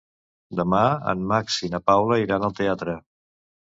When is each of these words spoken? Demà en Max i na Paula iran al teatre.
Demà 0.59 0.79
en 1.11 1.21
Max 1.33 1.59
i 1.69 1.71
na 1.75 1.83
Paula 1.91 2.21
iran 2.25 2.49
al 2.49 2.57
teatre. 2.61 2.97